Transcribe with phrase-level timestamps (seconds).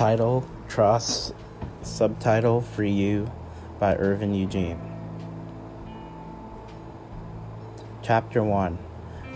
[0.00, 1.34] Title Trust
[1.82, 3.30] Subtitle For You
[3.78, 4.80] by Irvin Eugene.
[8.00, 8.78] Chapter 1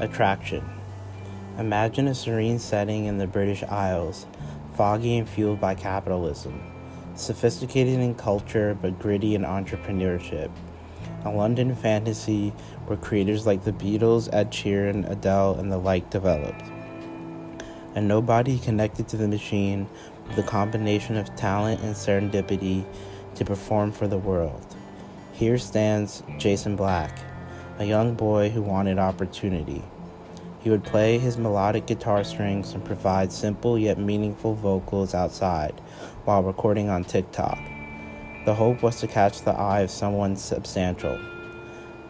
[0.01, 0.67] Attraction
[1.59, 4.25] Imagine a serene setting in the British Isles,
[4.75, 6.59] foggy and fueled by capitalism,
[7.15, 10.51] sophisticated in culture but gritty in entrepreneurship.
[11.27, 12.55] A London fantasy
[12.87, 16.65] where creators like the Beatles, Ed Sheeran, Adele, and the like developed.
[17.95, 19.87] And nobody connected to the machine
[20.37, 22.85] a combination of talent and serendipity
[23.37, 24.67] to perform for the world.
[25.33, 27.19] Here stands Jason Black,
[27.79, 29.83] a young boy who wanted opportunity.
[30.61, 35.81] He would play his melodic guitar strings and provide simple yet meaningful vocals outside
[36.25, 37.59] while recording on TikTok.
[38.45, 41.19] The hope was to catch the eye of someone substantial.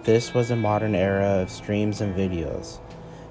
[0.03, 2.79] This was a modern era of streams and videos.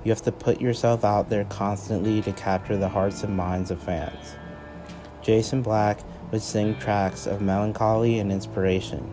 [0.03, 3.81] You have to put yourself out there constantly to capture the hearts and minds of
[3.81, 4.35] fans.
[5.24, 5.99] Jason Black
[6.32, 9.10] would sing tracks of melancholy and inspiration.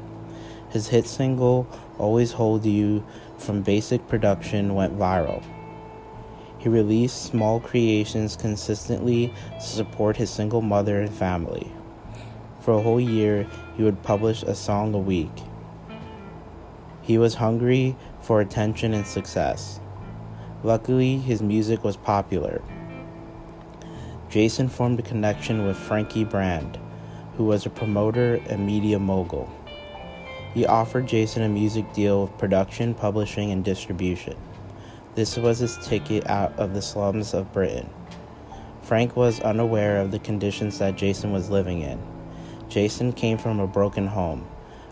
[0.70, 3.04] His hit single, Always Hold You,
[3.38, 5.42] from Basic Production went viral.
[6.58, 11.72] He released small creations consistently to support his single mother and family.
[12.60, 15.32] For a whole year, he would publish a song a week.
[17.02, 19.80] He was hungry for attention and success.
[20.62, 22.60] Luckily, his music was popular.
[24.30, 26.78] Jason formed a connection with Frankie Brand,
[27.36, 29.50] who was a promoter and media mogul.
[30.54, 34.36] He offered Jason a music deal with production, publishing, and distribution.
[35.16, 37.90] This was his ticket out of the slums of Britain.
[38.82, 42.00] Frank was unaware of the conditions that Jason was living in.
[42.68, 44.46] Jason came from a broken home,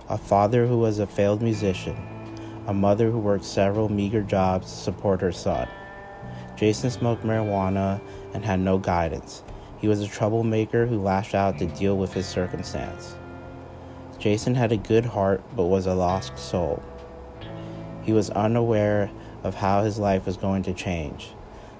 [0.08, 1.96] a father who was a failed musician,
[2.66, 5.68] a mother who worked several meager jobs to support her son.
[6.58, 8.00] Jason smoked marijuana
[8.34, 9.44] and had no guidance.
[9.78, 13.16] He was a troublemaker who lashed out to deal with his circumstance.
[14.18, 16.82] Jason had a good heart but was a lost soul.
[18.02, 19.08] He was unaware
[19.44, 21.28] of how his life was going to change.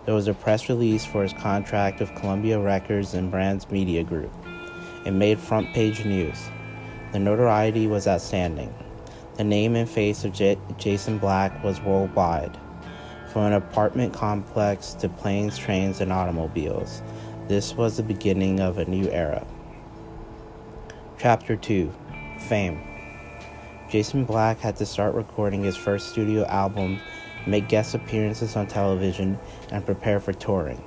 [0.04, 4.32] There was a press release for his contract with Columbia Records and Brands Media Group.
[5.04, 6.38] It made front page news.
[7.10, 8.72] The notoriety was outstanding.
[9.34, 12.56] The name and face of J- Jason Black was worldwide.
[13.32, 17.02] From an apartment complex to planes, trains, and automobiles,
[17.46, 19.46] this was the beginning of a new era.
[21.18, 21.92] Chapter 2
[22.48, 22.80] Fame
[23.88, 27.00] Jason Black had to start recording his first studio album
[27.48, 29.38] make guest appearances on television,
[29.72, 30.82] and prepare for touring.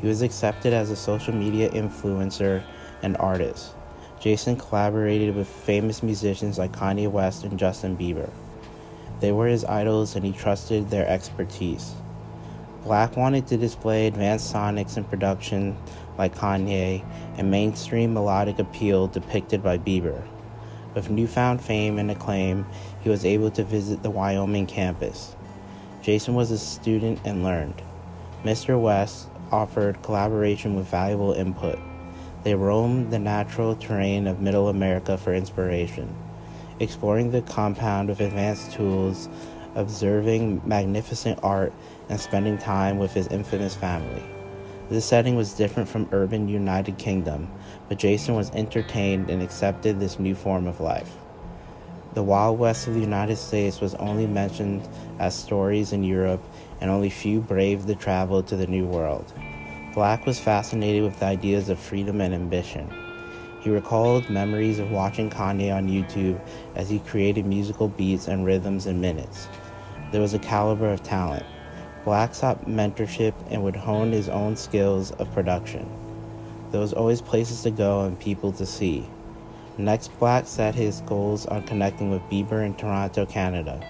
[0.00, 2.62] He was accepted as a social media influencer
[3.02, 3.74] and artist.
[4.20, 8.30] Jason collaborated with famous musicians like Kanye West and Justin Bieber.
[9.22, 11.94] They were his idols and he trusted their expertise.
[12.82, 15.76] Black wanted to display advanced sonics in production
[16.18, 17.04] like Kanye
[17.36, 20.20] and mainstream melodic appeal depicted by Bieber.
[20.96, 22.66] With newfound fame and acclaim,
[23.00, 25.36] he was able to visit the Wyoming campus.
[26.02, 27.80] Jason was a student and learned.
[28.42, 28.78] Mr.
[28.80, 31.78] West offered collaboration with valuable input.
[32.42, 36.12] They roamed the natural terrain of Middle America for inspiration,
[36.82, 39.28] exploring the compound with advanced tools,
[39.74, 41.72] observing magnificent art,
[42.08, 44.22] and spending time with his infamous family.
[44.90, 47.50] This setting was different from urban United Kingdom,
[47.88, 51.16] but Jason was entertained and accepted this new form of life.
[52.14, 54.86] The Wild West of the United States was only mentioned
[55.18, 56.44] as stories in Europe,
[56.80, 59.32] and only few braved the travel to the New World.
[59.94, 62.90] Black was fascinated with the ideas of freedom and ambition.
[63.62, 66.40] He recalled memories of watching Kanye on YouTube
[66.74, 69.46] as he created musical beats and rhythms in minutes.
[70.10, 71.46] There was a caliber of talent.
[72.04, 75.88] Black sought mentorship and would hone his own skills of production.
[76.72, 79.08] There was always places to go and people to see.
[79.78, 83.80] Next, Black set his goals on connecting with Bieber in Toronto, Canada.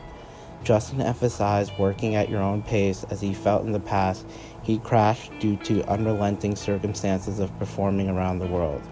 [0.65, 4.27] Justin emphasized working at your own pace as he felt in the past
[4.63, 8.83] he crashed due to unrelenting circumstances of performing around the world.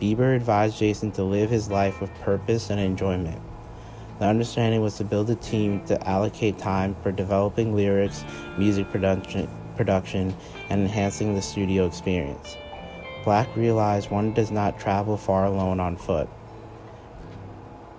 [0.00, 3.40] Bieber advised Jason to live his life with purpose and enjoyment.
[4.18, 8.24] The understanding was to build a team to allocate time for developing lyrics,
[8.58, 10.34] music production, production
[10.68, 12.56] and enhancing the studio experience.
[13.24, 16.28] Black realized one does not travel far alone on foot.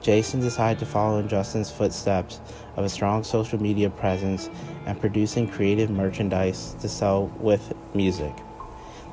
[0.02, 2.40] Jason decided to follow in Justin's footsteps
[2.76, 4.50] of a strong social media presence
[4.86, 8.34] and producing creative merchandise to sell with music.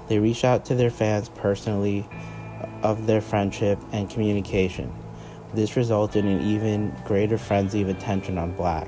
[0.09, 2.07] They reached out to their fans personally
[2.85, 4.95] of their friendship and communication.
[5.55, 8.87] This resulted in even greater frenzy of attention on Black.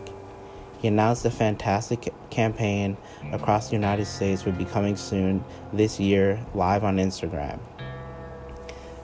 [0.78, 2.96] He announced a fantastic campaign
[3.32, 7.58] across the United States would be coming soon this year live on Instagram.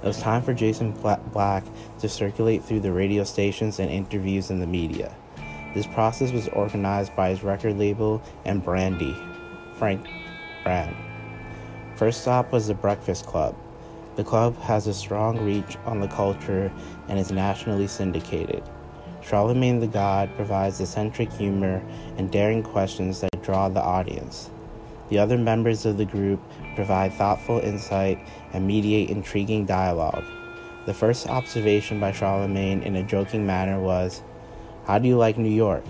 [0.03, 0.93] It was time for Jason
[1.33, 1.65] Black
[2.01, 5.15] to circulate through the radio stations and interviews in the media.
[5.75, 9.17] This process was organized by his record label and Brandy,
[9.77, 10.07] Frank
[10.65, 10.95] Brand.
[11.95, 13.57] First stop was the Breakfast Club.
[14.15, 16.71] The club has a strong reach on the culture
[17.09, 18.63] and is nationally syndicated.
[19.23, 21.83] Charlemagne the God provides eccentric humor
[22.19, 24.51] and daring questions that draw the audience.
[25.09, 26.41] The other members of the group
[26.75, 28.19] provide thoughtful insight
[28.53, 30.25] and mediate intriguing dialogue.
[30.85, 34.23] The first observation by Charlemagne in a joking manner was,
[34.85, 35.85] How do you like New York?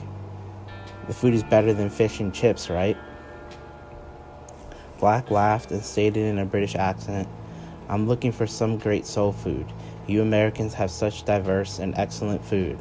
[1.07, 2.97] The food is better than fish and chips, right?
[5.01, 7.27] Black laughed and stated in a British accent,
[7.93, 9.71] I'm looking for some great soul food.
[10.07, 12.79] You Americans have such diverse and excellent food.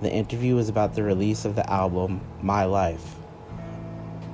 [0.00, 3.16] The interview was about the release of the album My Life.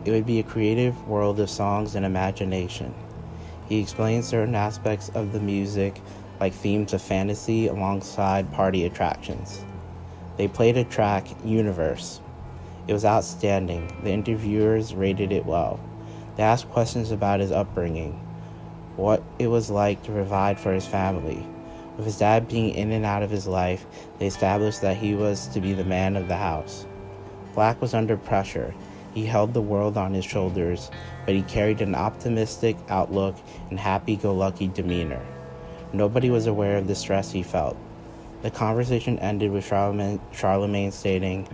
[0.04, 2.94] It would be a creative world of songs and imagination.
[3.68, 6.00] He explained certain aspects of the music,
[6.38, 9.64] like themes of fantasy, alongside party attractions.
[10.36, 12.20] They played a track, Universe.
[12.86, 13.92] It was outstanding.
[14.04, 15.80] The interviewers rated it well.
[16.36, 18.24] They asked questions about his upbringing
[19.00, 21.44] what it was like to provide for his family.
[21.96, 23.86] With his dad being in and out of his life,
[24.18, 26.86] they established that he was to be the man of the house.
[27.54, 28.74] Black was under pressure.
[29.14, 30.90] He held the world on his shoulders,
[31.26, 33.36] but he carried an optimistic outlook
[33.70, 35.24] and happy go lucky demeanor.
[35.92, 37.76] Nobody was aware of the stress he felt.
[38.42, 41.48] The conversation ended with Charlemagne, Charlemagne stating,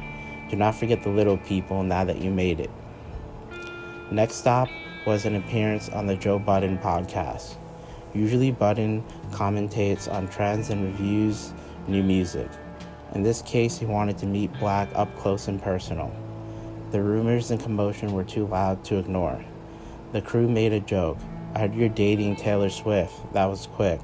[0.51, 2.71] Do not forget the little people now that you made it.
[4.11, 4.69] Next stop
[5.07, 7.55] was an appearance on the Joe Budden podcast.
[8.13, 11.55] Usually, Budden commentates on trends and reviews
[11.87, 12.49] new music.
[13.15, 16.13] In this case, he wanted to meet Black up close and personal.
[16.91, 19.45] The rumors and commotion were too loud to ignore.
[20.13, 21.19] The crew made a joke.
[21.55, 23.33] I heard you're dating Taylor Swift.
[23.33, 24.01] That was quick.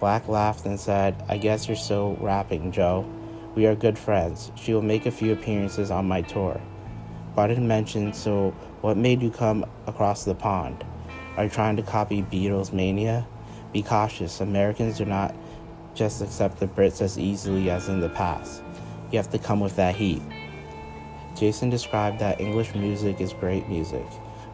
[0.00, 3.08] Black laughed and said, I guess you're still rapping, Joe.
[3.54, 4.50] We are good friends.
[4.56, 6.60] She will make a few appearances on my tour.
[7.38, 8.50] Budden mention, so
[8.80, 10.84] what made you come across the pond?
[11.36, 13.28] Are you trying to copy Beatles mania?
[13.72, 14.40] Be cautious.
[14.40, 15.36] Americans do not
[15.94, 18.60] just accept the Brits as easily as in the past.
[19.12, 20.20] You have to come with that heat.
[21.36, 24.06] Jason described that English music is great music.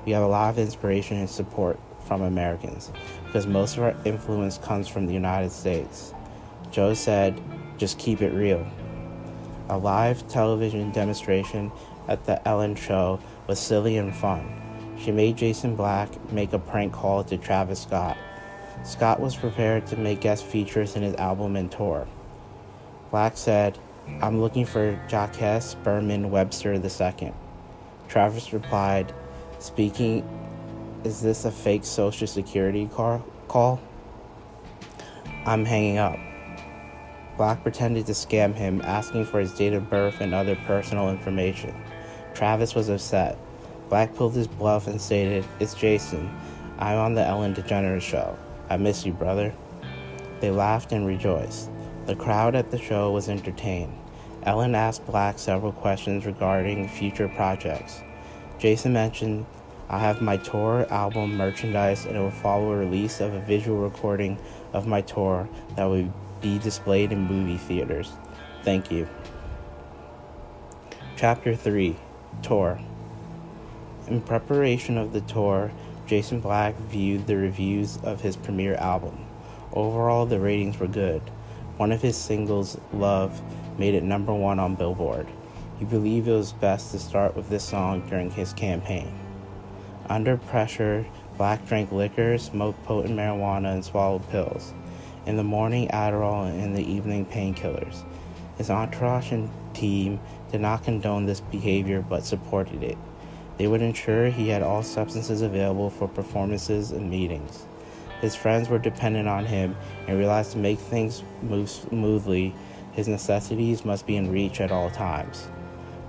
[0.04, 2.92] We have a lot of inspiration and support from Americans
[3.24, 6.12] because most of our influence comes from the United States.
[6.70, 7.40] Joe said,
[7.78, 8.66] just keep it real.
[9.70, 11.72] A live television demonstration
[12.08, 14.60] at the Ellen Show was silly and fun.
[14.98, 18.16] She made Jason Black make a prank call to Travis Scott.
[18.84, 22.06] Scott was prepared to make guest features in his album and tour.
[23.10, 23.78] Black said,
[24.20, 25.38] I'm looking for Jacques
[25.82, 27.32] Bermon Webster II.
[28.08, 29.12] Travis replied,
[29.58, 30.28] Speaking,
[31.04, 33.80] is this a fake Social Security car- call?
[35.46, 36.18] I'm hanging up.
[37.36, 41.74] Black pretended to scam him, asking for his date of birth and other personal information.
[42.34, 43.38] Travis was upset.
[43.88, 46.28] Black pulled his bluff and stated, It's Jason.
[46.80, 48.36] I'm on the Ellen DeGeneres show.
[48.68, 49.54] I miss you, brother.
[50.40, 51.70] They laughed and rejoiced.
[52.06, 53.96] The crowd at the show was entertained.
[54.42, 58.02] Ellen asked Black several questions regarding future projects.
[58.58, 59.46] Jason mentioned,
[59.88, 63.78] I have my tour album merchandise and it will follow a release of a visual
[63.78, 64.38] recording
[64.72, 68.12] of my tour that will be displayed in movie theaters.
[68.64, 69.08] Thank you.
[71.16, 71.96] Chapter 3
[72.42, 72.80] Tour
[74.06, 75.72] In preparation of the tour,
[76.06, 79.26] Jason Black viewed the reviews of his premiere album.
[79.72, 81.22] Overall, the ratings were good.
[81.76, 83.40] One of his singles, Love,
[83.78, 85.26] made it number one on Billboard.
[85.78, 89.12] He believed it was best to start with this song during his campaign.
[90.08, 94.72] Under pressure, Black drank liquor, smoked potent marijuana, and swallowed pills.
[95.26, 98.04] In the morning, Adderall, and in the evening, painkillers.
[98.56, 100.20] His entourage and team
[100.54, 102.96] did not condone this behavior but supported it.
[103.58, 107.66] They would ensure he had all substances available for performances and meetings.
[108.20, 109.74] His friends were dependent on him
[110.06, 112.54] and realized to make things move smoothly,
[112.92, 115.48] his necessities must be in reach at all times.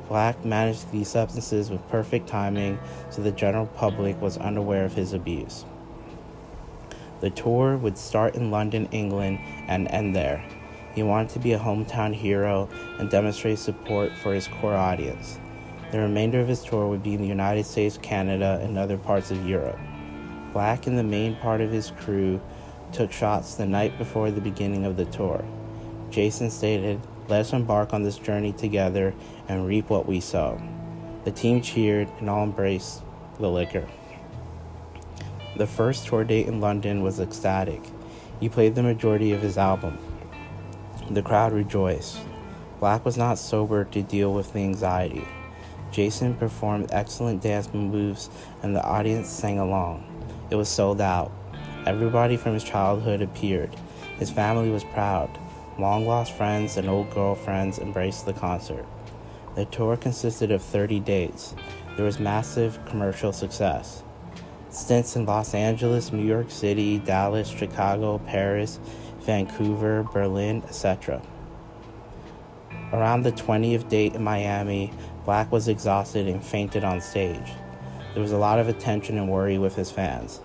[0.10, 2.78] Black managed these substances with perfect timing
[3.10, 5.66] so the general public was unaware of his abuse.
[7.22, 10.46] The tour would start in London, England, and end there.
[10.96, 15.38] He wanted to be a hometown hero and demonstrate support for his core audience.
[15.92, 19.30] The remainder of his tour would be in the United States, Canada, and other parts
[19.30, 19.78] of Europe.
[20.54, 22.42] Black and the main part of his crew
[22.94, 25.44] took shots the night before the beginning of the tour.
[26.10, 29.14] Jason stated, Let us embark on this journey together
[29.50, 30.62] and reap what we sow.
[31.26, 33.02] The team cheered and all embraced
[33.38, 33.86] the liquor.
[35.58, 37.82] The first tour date in London was ecstatic.
[38.40, 39.98] He played the majority of his album.
[41.12, 42.18] The crowd rejoiced.
[42.80, 45.24] Black was not sober to deal with the anxiety.
[45.92, 48.32] Jason performed excellent dance moves
[48.64, 50.04] and the audience sang along.
[50.50, 51.32] It was sold out.
[51.86, 53.76] Everybody from his childhood appeared.
[54.18, 55.30] His family was proud.
[55.78, 58.86] Long lost friends and old girlfriends embraced the concert.
[59.56, 61.54] The tour consisted of 30 dates.
[61.98, 64.02] There was massive commercial success.
[64.70, 68.80] Stints in Los Angeles, New York City, Dallas, Chicago, Paris,
[69.26, 71.22] Vancouver, Berlin, etc.
[72.94, 74.94] Around the 20th date in Miami,
[75.26, 77.52] Black was exhausted and fainted on stage.
[78.14, 80.40] There was a lot of attention and worry with his fans.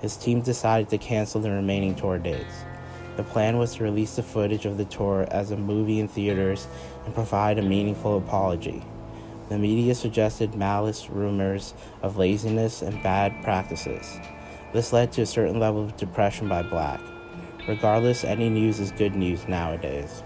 [0.00, 2.64] His team decided to cancel the remaining tour dates.
[3.16, 6.68] The plan was to release the footage of the tour as a movie in theaters
[7.04, 8.84] and provide a meaningful apology.
[9.48, 14.20] The media suggested malice rumors of laziness and bad practices.
[14.74, 17.00] This led to a certain level of depression by Black.
[17.68, 20.22] Regardless, any news is good news nowadays.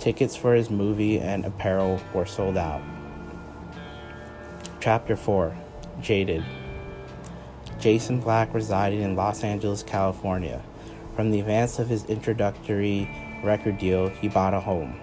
[0.00, 2.82] Tickets for his movie and apparel were sold out.
[4.80, 5.56] Chapter 4
[6.00, 6.44] Jaded
[7.78, 10.60] Jason Black resided in Los Angeles, California.
[11.14, 13.08] From the advance of his introductory
[13.44, 14.98] record deal, he bought a home.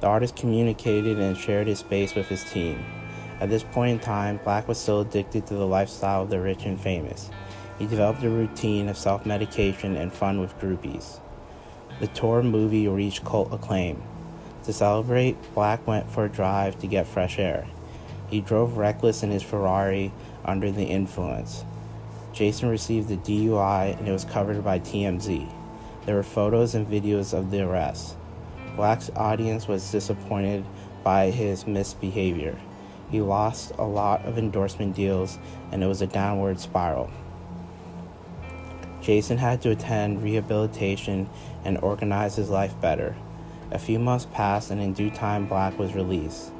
[0.00, 2.84] The artist communicated and shared his space with his team.
[3.40, 6.66] At this point in time, Black was still addicted to the lifestyle of the rich
[6.66, 7.30] and famous.
[7.82, 11.18] He developed a routine of self medication and fun with groupies.
[11.98, 14.00] The tour movie reached cult acclaim.
[14.66, 17.66] To celebrate, Black went for a drive to get fresh air.
[18.30, 20.12] He drove reckless in his Ferrari
[20.44, 21.64] under the influence.
[22.32, 25.52] Jason received a DUI and it was covered by TMZ.
[26.06, 28.14] There were photos and videos of the arrest.
[28.76, 30.64] Black's audience was disappointed
[31.02, 32.56] by his misbehavior.
[33.10, 35.40] He lost a lot of endorsement deals
[35.72, 37.10] and it was a downward spiral.
[39.02, 41.28] Jason had to attend rehabilitation
[41.64, 43.16] and organize his life better.
[43.72, 46.52] A few months passed and in due time Black was released.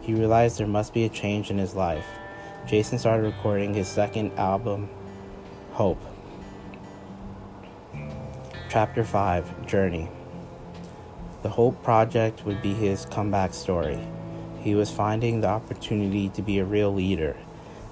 [0.00, 2.06] He realized there must be a change in his life.
[2.66, 4.88] Jason started recording his second album,
[5.72, 6.00] Hope.
[8.68, 10.08] Chapter 5 Journey
[11.42, 13.98] The Hope Project would be his comeback story.
[14.60, 17.36] He was finding the opportunity to be a real leader,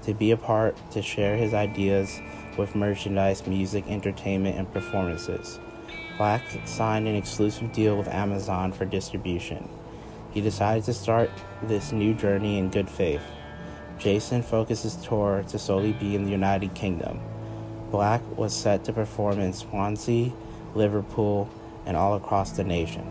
[0.05, 2.21] to be a part, to share his ideas
[2.59, 5.61] with merchandise, music, entertainment, and performances.
[6.17, 9.69] Black signed an exclusive deal with Amazon for distribution.
[10.31, 11.31] He decided to start
[11.63, 13.23] this new journey in good faith.
[13.99, 17.21] Jason focused his tour to solely be in the United Kingdom.
[17.91, 20.33] Black was set to perform in Swansea,
[20.75, 21.49] Liverpool,
[21.87, 23.05] and all across the nation.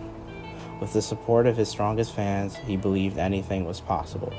[0.79, 4.33] With the support of his strongest fans, he believed anything was possible.